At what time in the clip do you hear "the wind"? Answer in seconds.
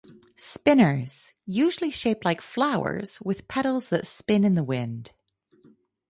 4.55-5.11